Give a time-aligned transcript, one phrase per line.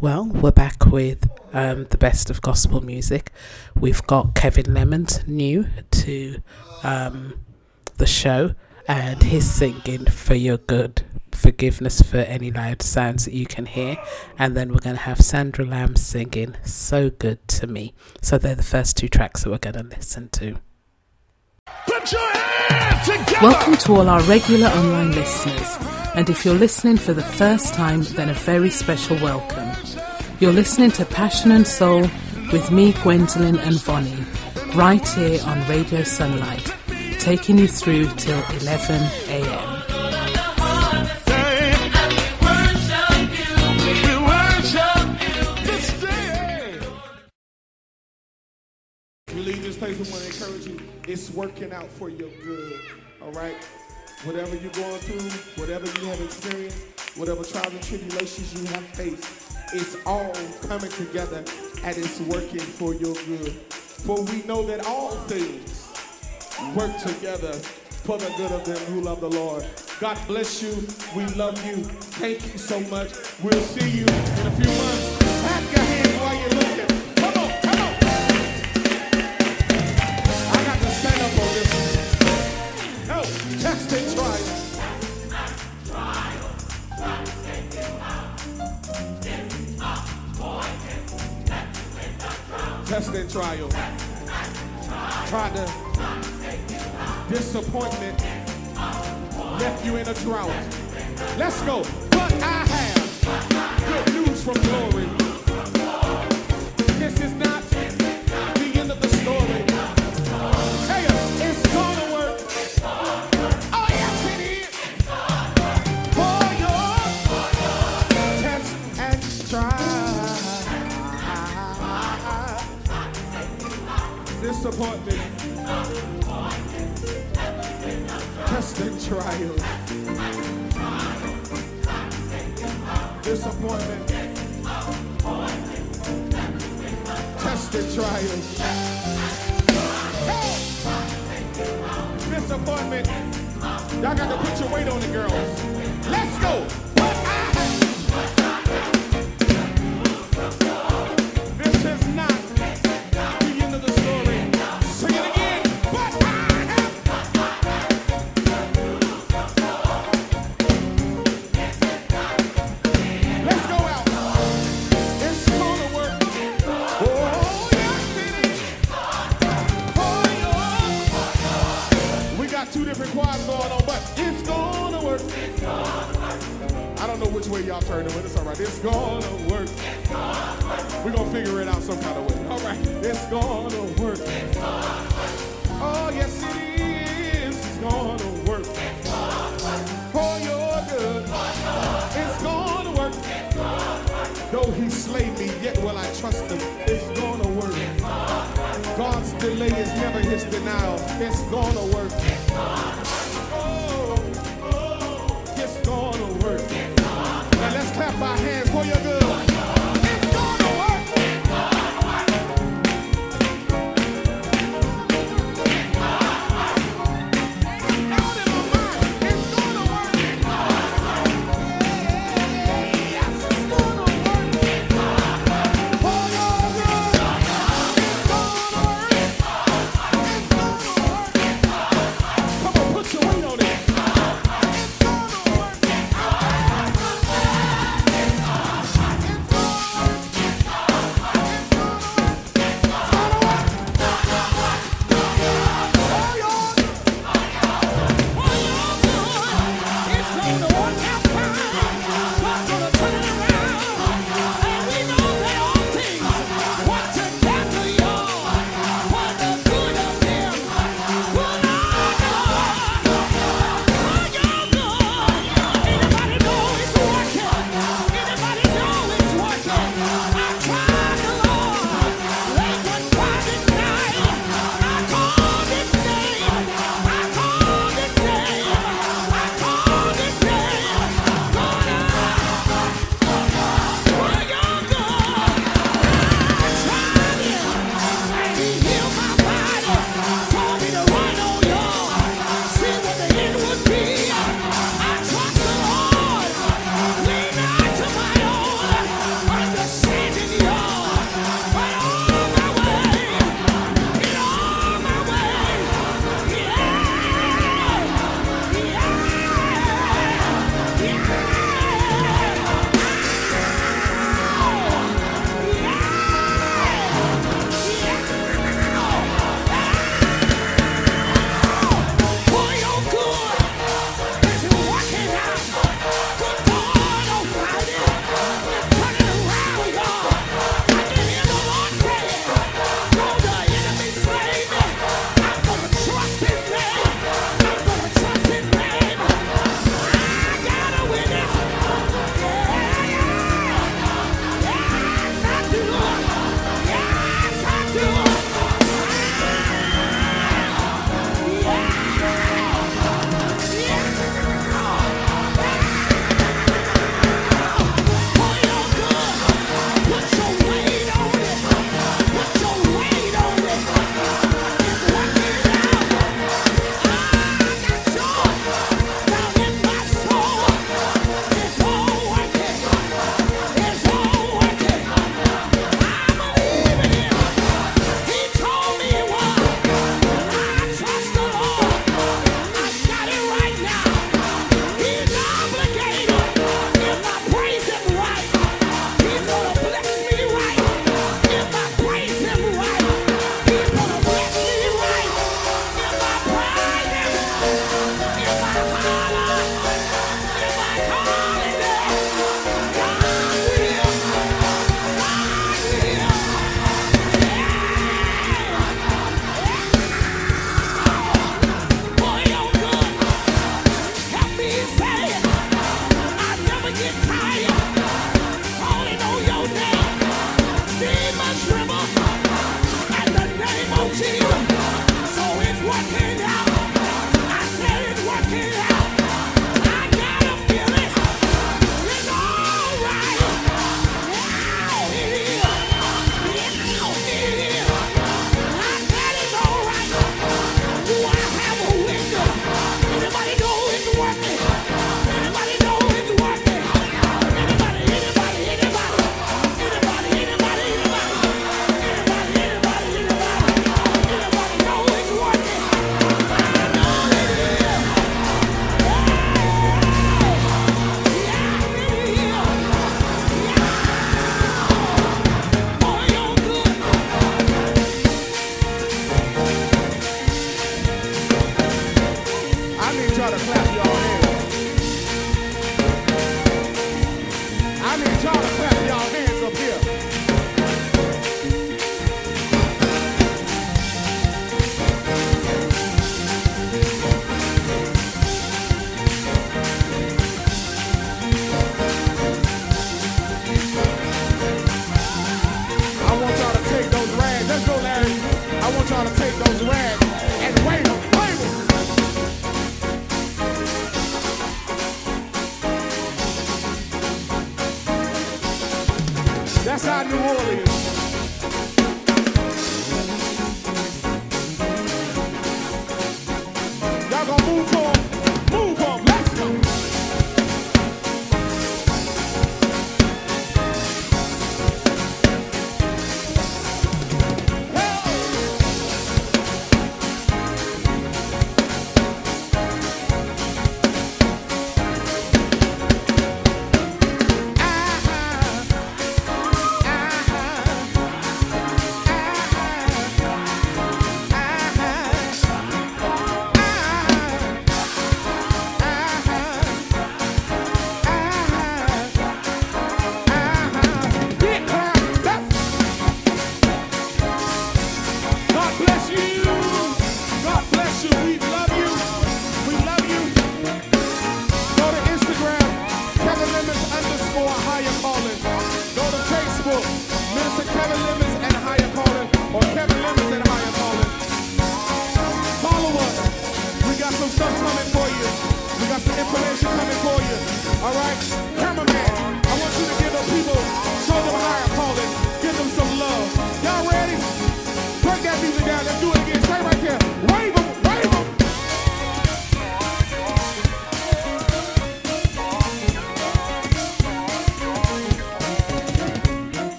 [0.00, 3.32] Well, we're back with um, the best of gospel music.
[3.74, 6.40] We've got Kevin Lemons new to
[6.82, 7.38] um,
[7.98, 8.54] the show,
[8.88, 11.02] and he's singing For Your Good,
[11.32, 13.98] forgiveness for any loud sounds that you can hear.
[14.38, 17.92] And then we're going to have Sandra Lamb singing So Good to Me.
[18.22, 20.56] So they're the first two tracks that we're going to listen to.
[23.42, 25.76] Welcome to all our regular online listeners.
[26.14, 29.69] And if you're listening for the first time, then a very special welcome.
[30.40, 32.00] You're listening to Passion and Soul
[32.50, 34.24] with me, Gwendolyn and Vonnie,
[34.74, 36.74] right here on Radio Sunlight,
[37.18, 39.76] taking you through till 11 a.m.
[51.06, 52.80] It's working out for your good.
[53.20, 53.56] All right?
[54.24, 56.78] Whatever you're going through, whatever you have experienced,
[57.18, 61.44] whatever trials and tribulations you have faced, it's all coming together
[61.84, 63.52] and it's working for your good.
[63.52, 65.88] For we know that all things
[66.74, 69.64] work together for the good of them who love the Lord.
[70.00, 70.72] God bless you.
[71.14, 71.76] We love you.
[72.18, 73.12] Thank you so much.
[73.42, 75.18] We'll see you in a few months.
[75.18, 76.79] Clap your hands while you're looking.
[93.00, 93.68] Test and trial.
[95.28, 95.64] Tried to.
[97.30, 98.20] Disappointment
[99.58, 100.50] left you in a drought.
[101.38, 101.82] Let's go.
[102.10, 105.19] But I have good news from glory.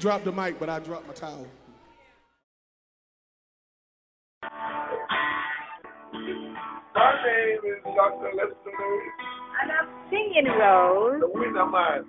[0.00, 1.46] did drop the mic, but I dropped my towel.
[6.94, 8.30] My name is Dr.
[8.34, 8.72] Lester
[9.62, 11.20] And I'm singing Rose.
[11.20, 12.04] The winner man.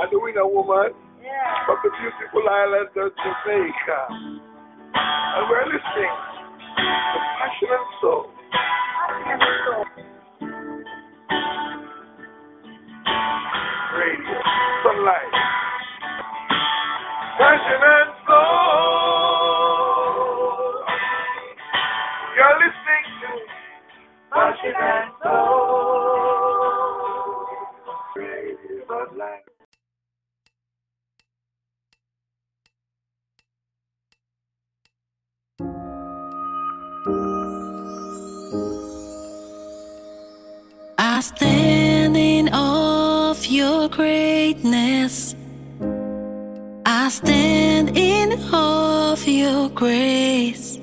[0.00, 0.92] And the winner woman.
[1.22, 1.66] Yeah.
[1.66, 4.00] From the beautiful island of Jamaica.
[4.94, 6.14] And we're listening
[6.76, 8.24] to Passion and Soul.
[9.06, 9.84] Passion and Soul.
[13.98, 14.38] Radio.
[14.84, 15.32] Sunlight.
[17.38, 18.36] Passion and soul.
[22.36, 23.30] You're listening to
[24.32, 26.66] Passion and soul.
[28.16, 28.86] Radio.
[28.88, 29.44] Sunlight.
[40.98, 42.97] I stand in awe
[43.50, 45.34] your greatness.
[46.84, 50.78] I stand in awe of your grace.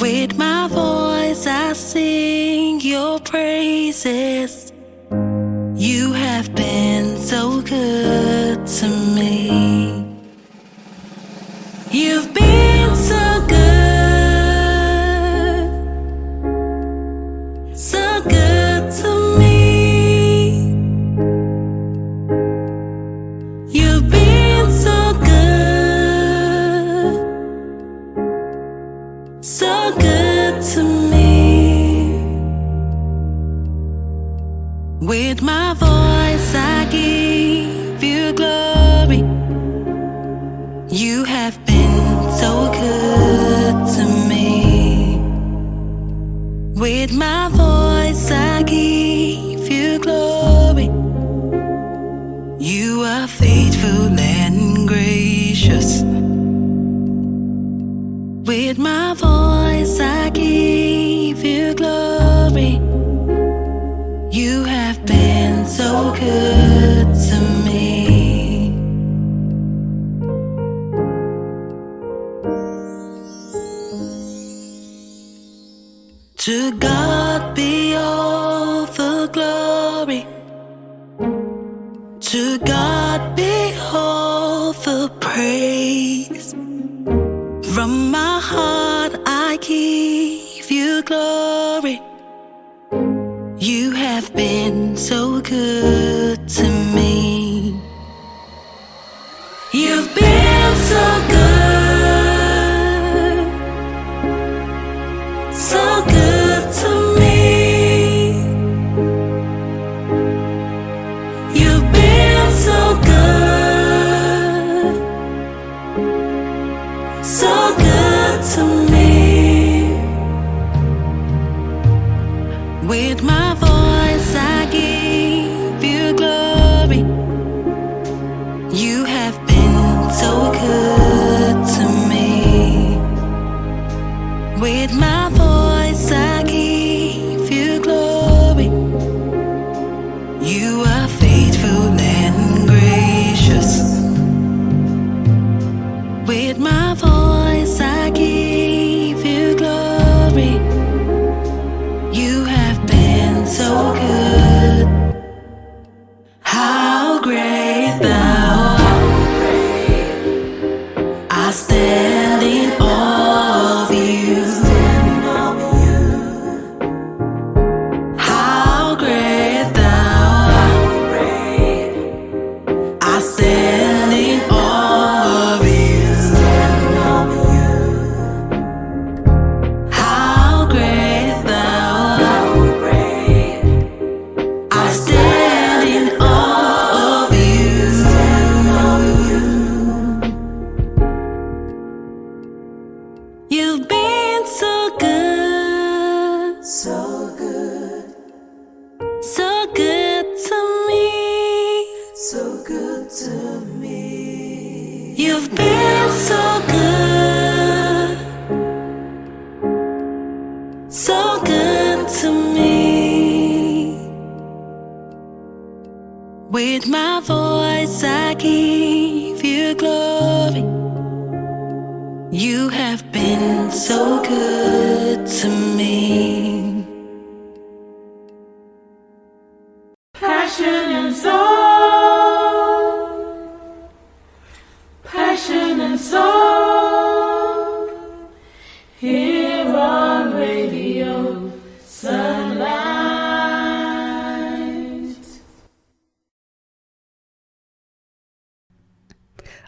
[0.00, 4.72] With my voice, I sing your praises.
[5.74, 9.65] You have been so good to me.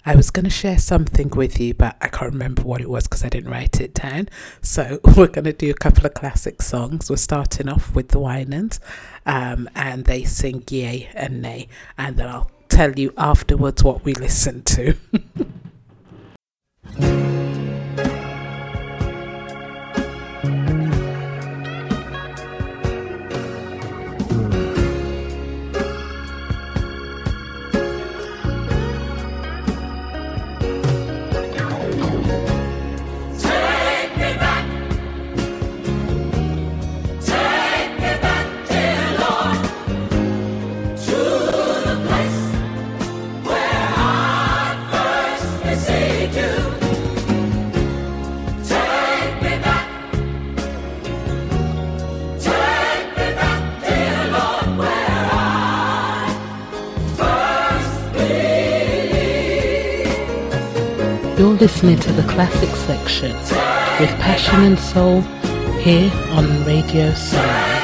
[0.08, 3.06] I was going to share something with you, but I can't remember what it was
[3.06, 4.30] because I didn't write it down.
[4.62, 7.10] So we're going to do a couple of classic songs.
[7.10, 8.80] We're starting off with the Winans,
[9.26, 11.68] um, and they sing Yay and Nay,
[11.98, 14.94] and then I'll tell you afterwards what we listened to.
[61.60, 63.34] listening to the classic section
[63.98, 65.22] with Passion and Soul
[65.80, 67.77] here on Radio Sunrise.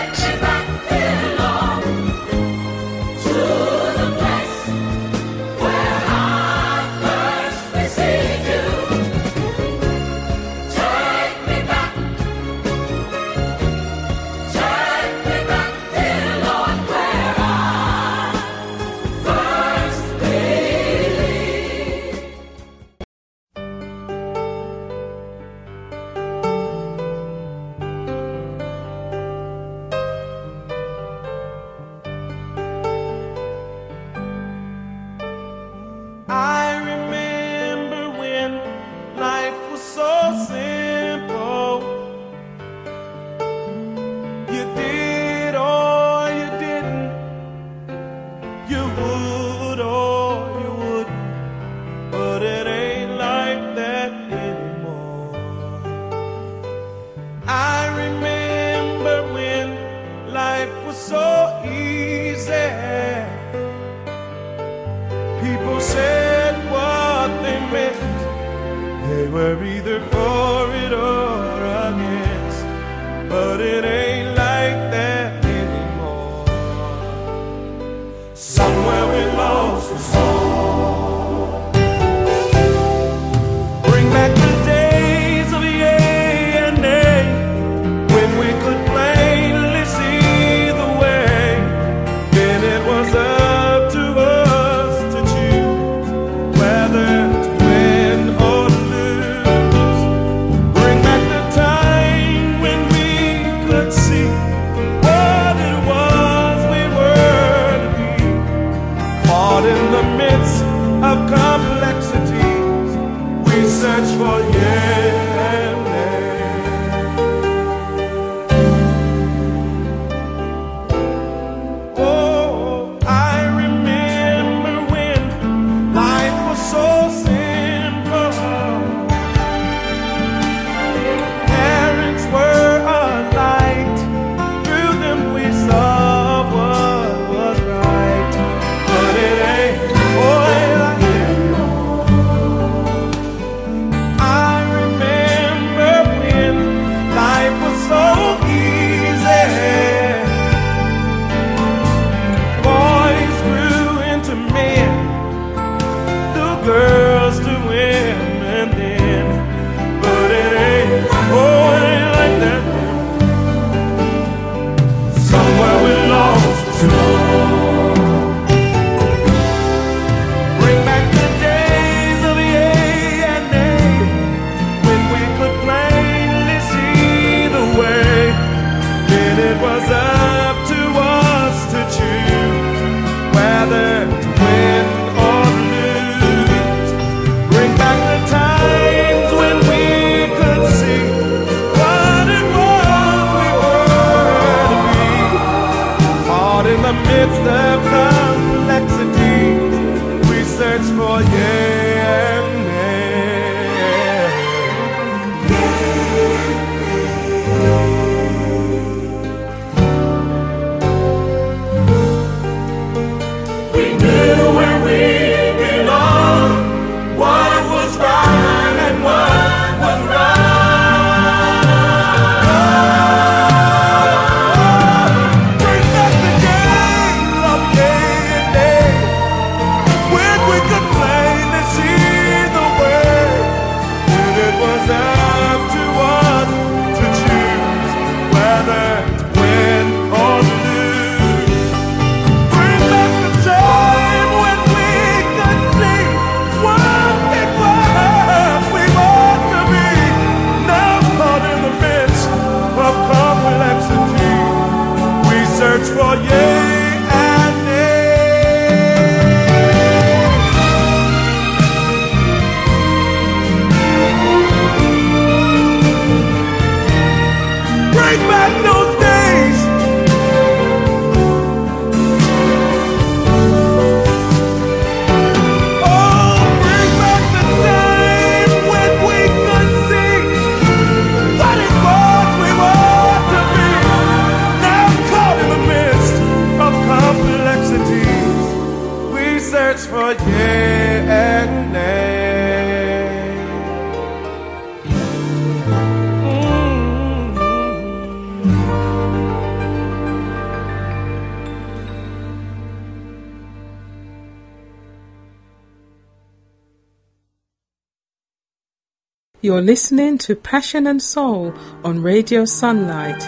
[309.55, 313.23] You're listening to Passion and Soul on Radio Sunlight.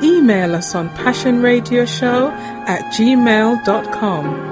[0.00, 2.30] Email us on passionradioshow
[2.68, 4.51] at gmail.com.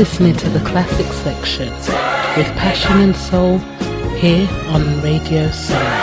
[0.00, 1.68] listening to the classic section
[2.34, 3.58] with passion and soul
[4.16, 5.99] here on Radio Soul.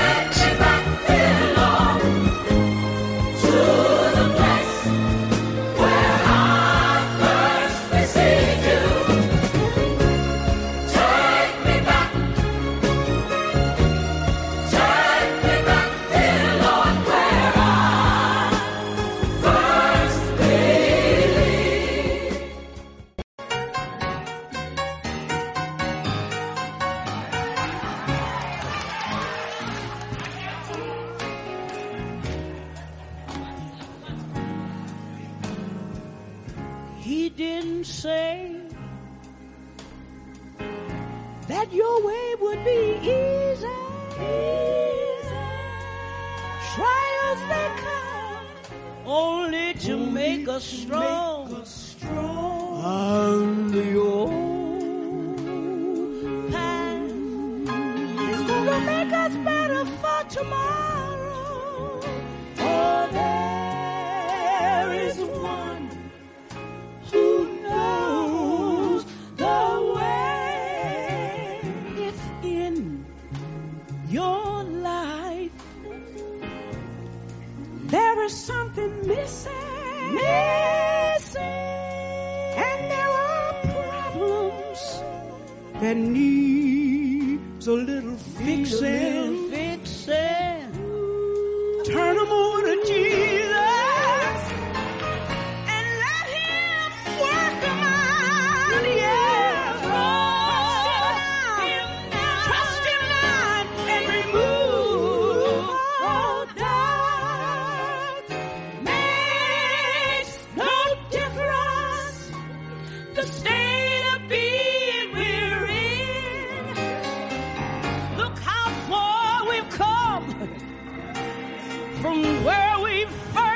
[122.01, 123.46] from where we've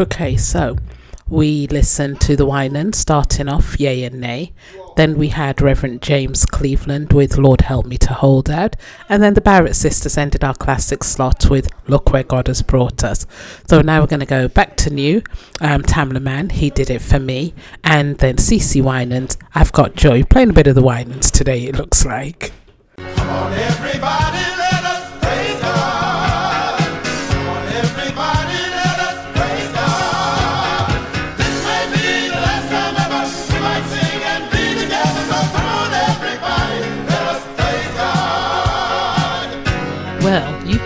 [0.00, 0.78] Okay, so
[1.28, 4.54] we listened to the Winans starting off Yay and Nay.
[4.96, 8.76] Then we had Reverend James Cleveland with Lord Help Me to Hold Out.
[9.10, 13.04] And then the Barrett sisters ended our classic slot with Look Where God Has Brought
[13.04, 13.26] Us.
[13.68, 15.22] So now we're going to go back to new.
[15.60, 17.52] Um, Tamela Mann, he did it for me.
[17.84, 21.76] And then CeCe Winans, I've got Joy playing a bit of the Winans today, it
[21.76, 22.52] looks like.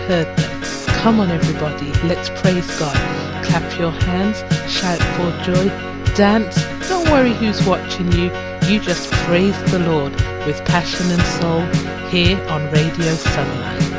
[0.07, 0.61] heard them.
[1.01, 2.95] Come on, everybody, let's praise God.
[3.45, 4.37] Clap your hands,
[4.71, 5.67] shout for joy,
[6.15, 6.55] dance.
[6.89, 8.31] Don't worry who's watching you.
[8.67, 10.13] You just praise the Lord
[10.45, 11.61] with passion and soul
[12.09, 13.94] here on Radio Sunlight.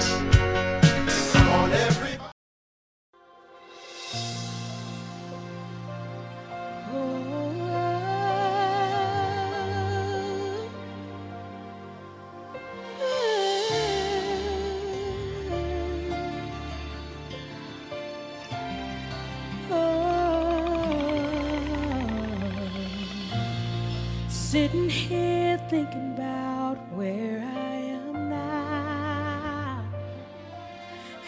[24.57, 29.85] sitting here thinking about where I am now,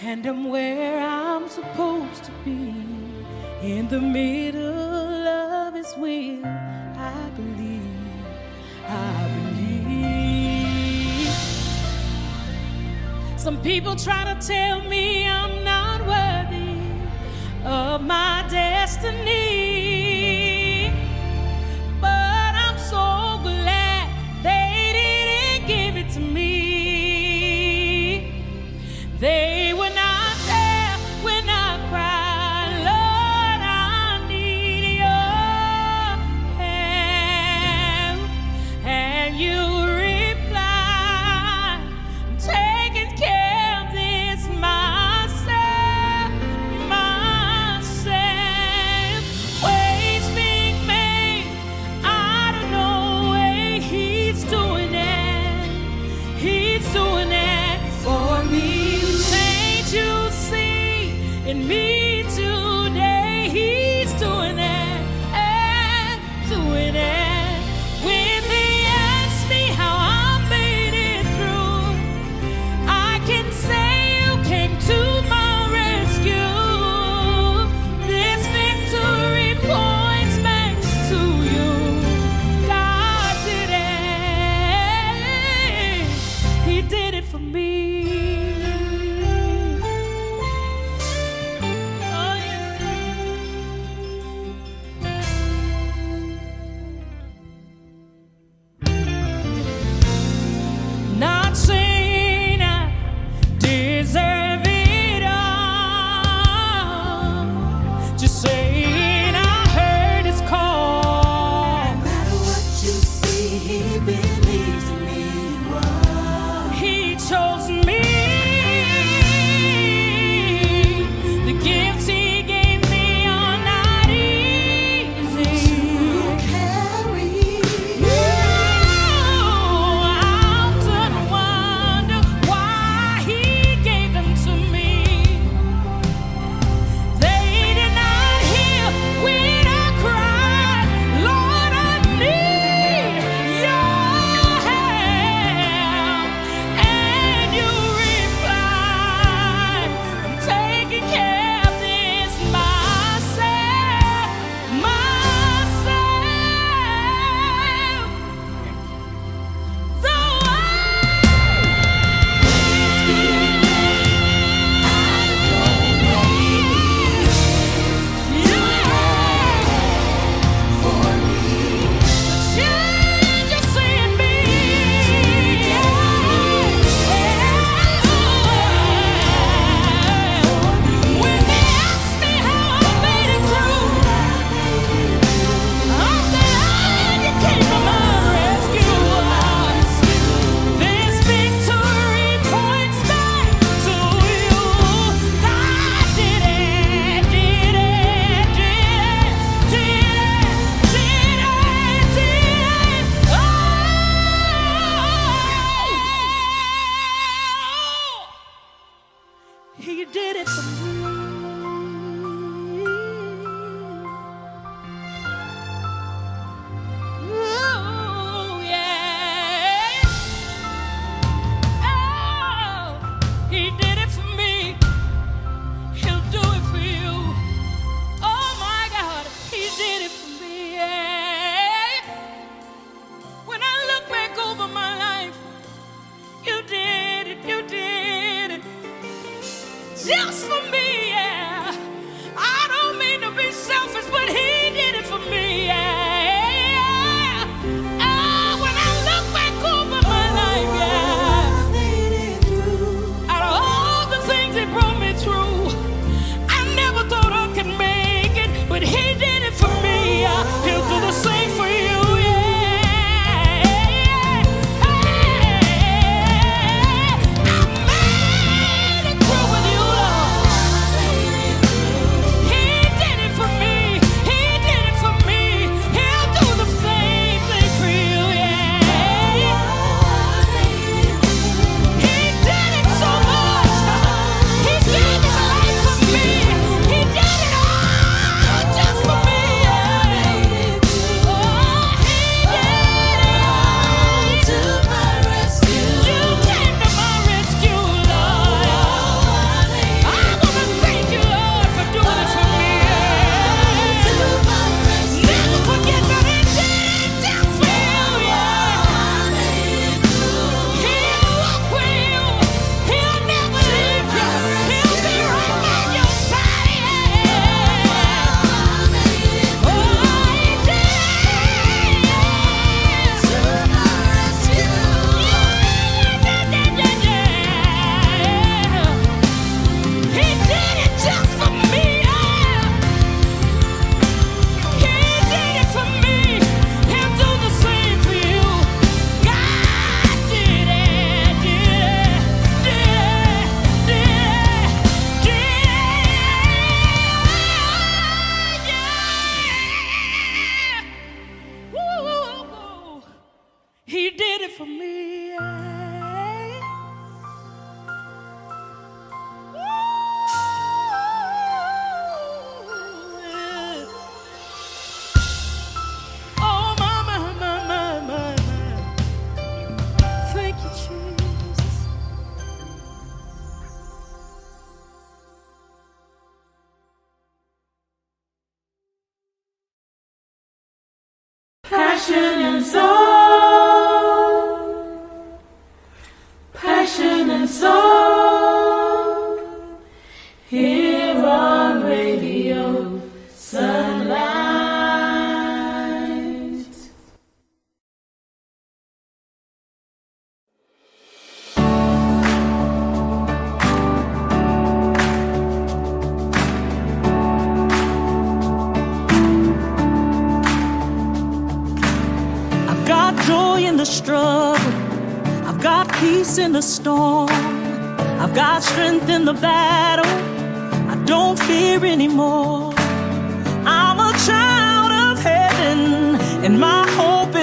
[0.01, 2.73] and I'm where I'm supposed to be
[3.61, 6.43] in the middle of His will.
[6.97, 8.25] I believe,
[8.87, 9.69] I believe.
[13.37, 16.81] Some people try to tell me I'm not worthy
[17.67, 19.68] of my destiny.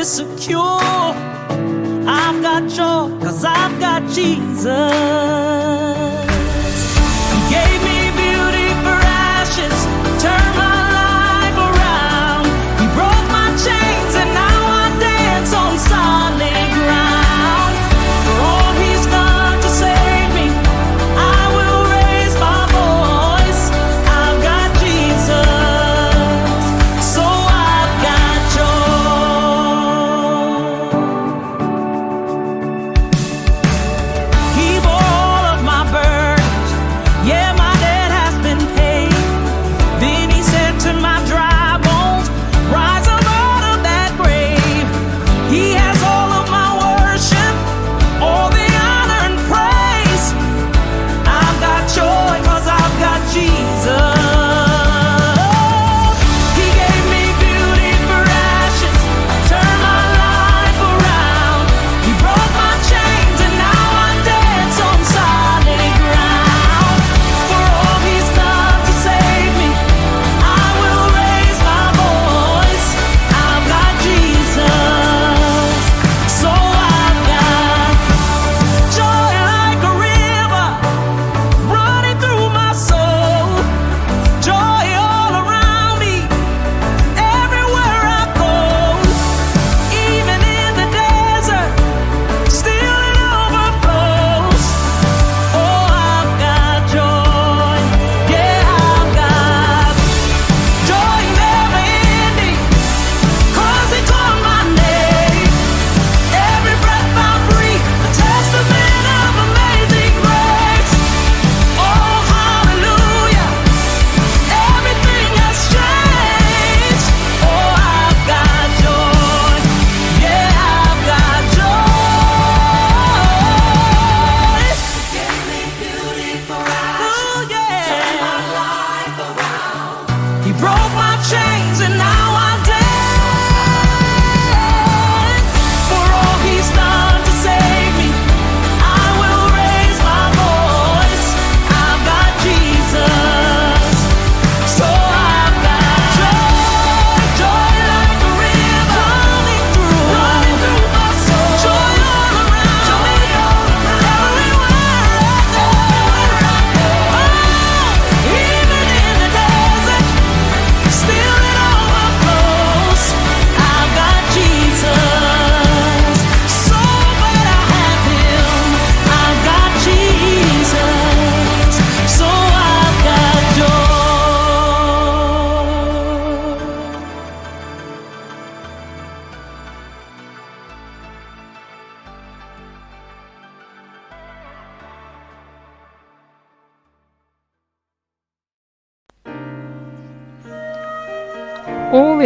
[0.05, 0.81] secure.
[2.07, 4.65] I've got joy, cause I've got Jesus.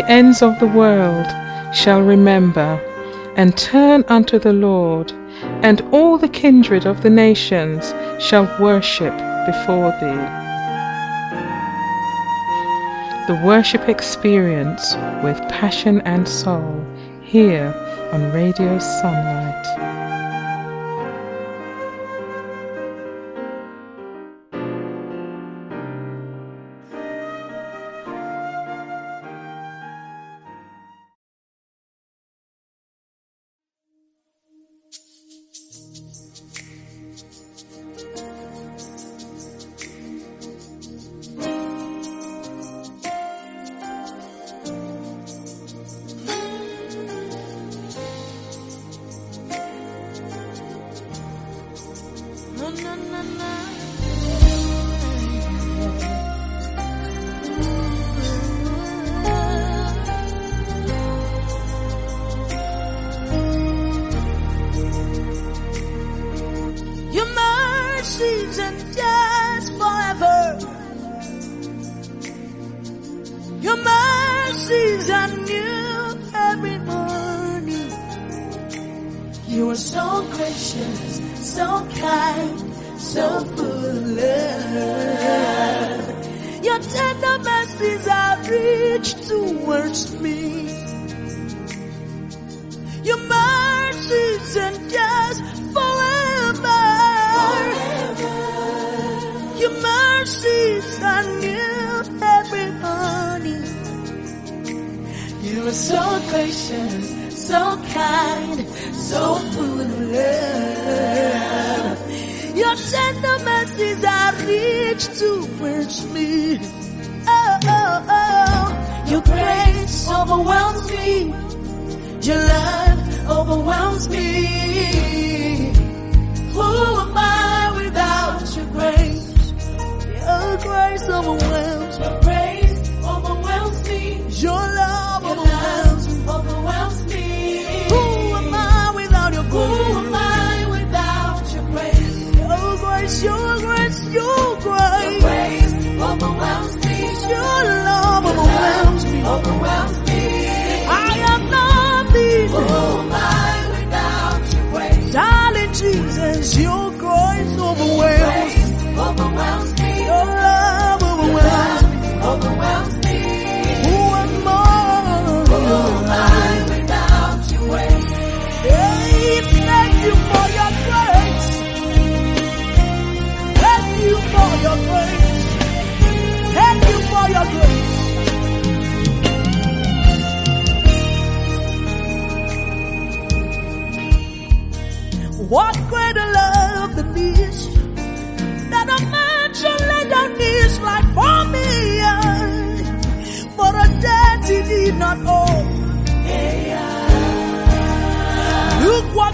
[0.10, 1.26] ends of the world
[1.74, 2.82] shall remember
[3.36, 5.14] and turn unto the Lord,
[5.64, 9.14] and all the kindred of the nations shall worship
[9.46, 10.26] before thee.
[13.28, 16.86] The worship experience with passion and soul
[17.22, 17.74] here
[18.12, 19.89] on Radio Sunlight.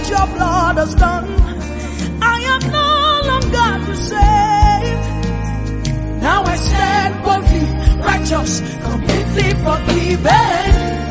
[0.10, 1.26] your blood has done.
[2.22, 5.02] I am no longer to save.
[6.22, 7.66] Now I stand boldly,
[8.02, 11.05] righteous, completely forgiven.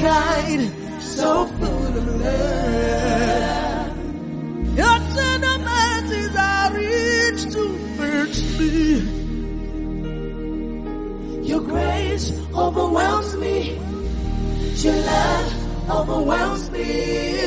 [0.00, 0.72] kind,
[1.02, 3.96] so full of love.
[4.76, 7.62] Your tender mercies I reach to
[8.02, 8.74] reach me.
[11.48, 13.78] Your grace overwhelms me.
[14.76, 17.39] Your love overwhelms me.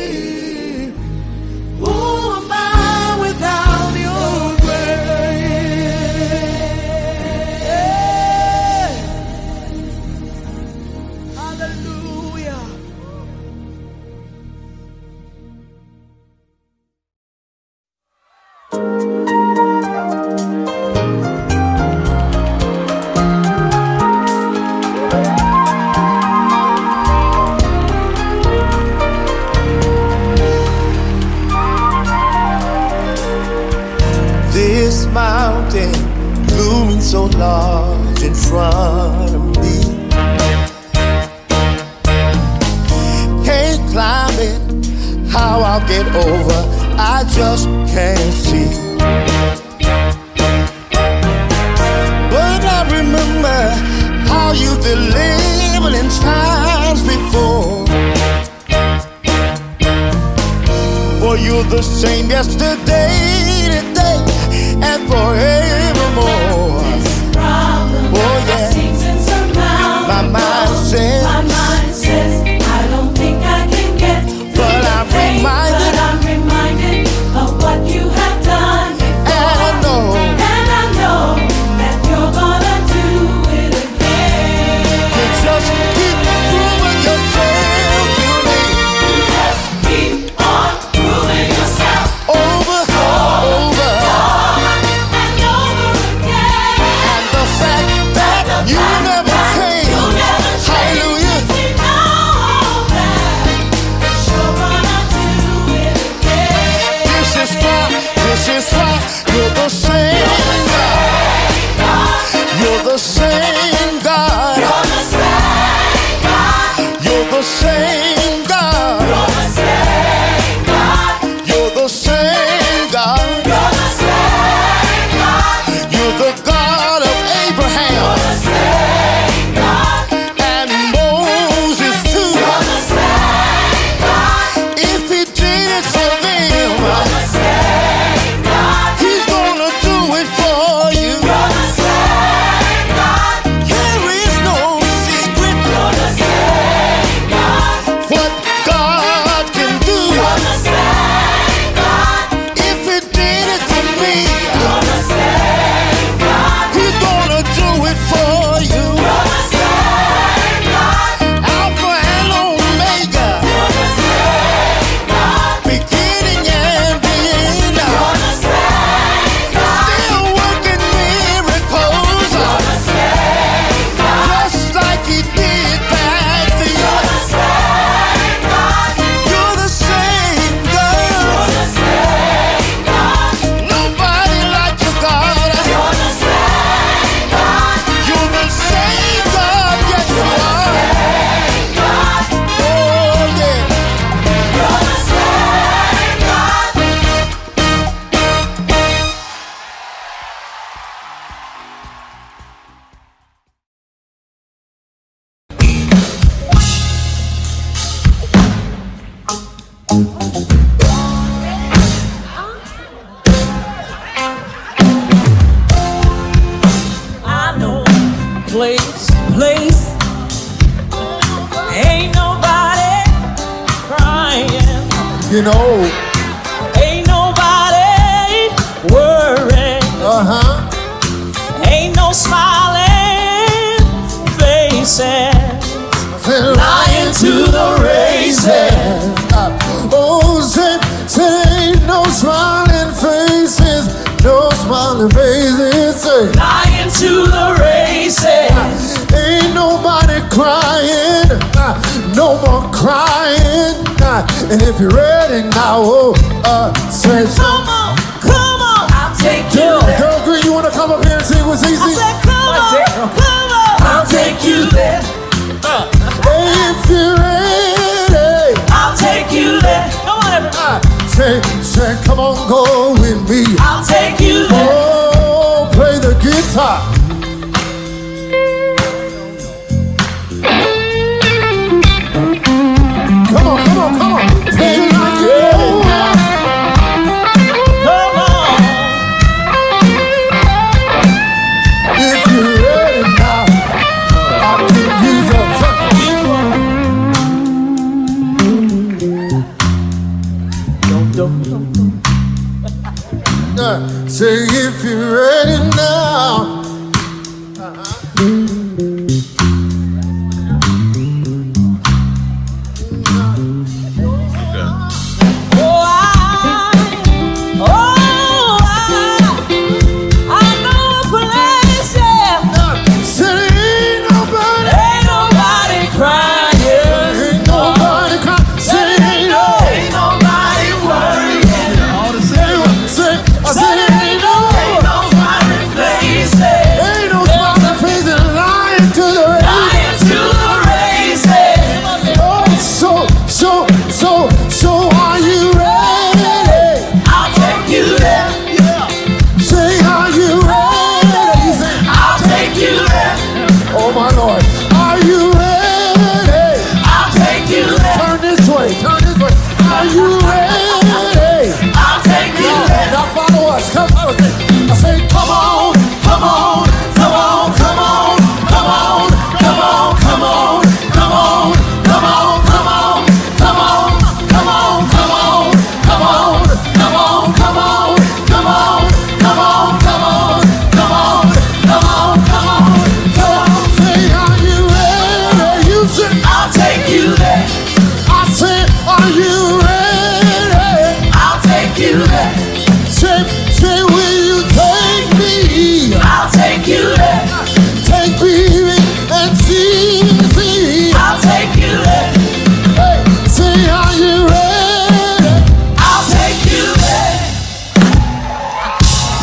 [304.24, 304.63] Say